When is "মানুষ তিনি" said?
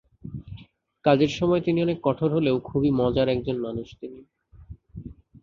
3.61-4.19